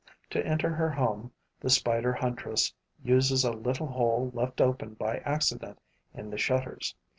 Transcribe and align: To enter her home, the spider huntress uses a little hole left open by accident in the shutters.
To 0.31 0.43
enter 0.43 0.71
her 0.73 0.89
home, 0.89 1.31
the 1.59 1.69
spider 1.69 2.11
huntress 2.11 2.73
uses 3.03 3.45
a 3.45 3.51
little 3.51 3.85
hole 3.85 4.31
left 4.33 4.59
open 4.59 4.95
by 4.95 5.17
accident 5.17 5.77
in 6.15 6.31
the 6.31 6.39
shutters. 6.39 6.95